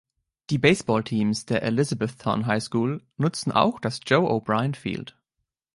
[0.49, 5.15] Die Baseballteams der Elizabethton High School nutzen auch das Joe O'Brien Field.